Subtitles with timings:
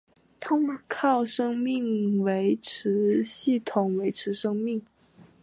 [0.87, 4.81] 靠生命维持系统维持生命。